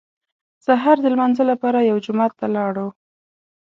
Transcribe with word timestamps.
سهار 0.65 0.97
د 1.01 1.05
لمانځه 1.13 1.43
لپاره 1.51 1.87
یو 1.89 1.97
جومات 2.05 2.31
ته 2.39 2.45
لاړو. 2.55 2.87